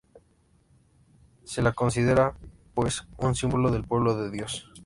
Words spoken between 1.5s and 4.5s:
la considera, pues, un símbolo del pueblo de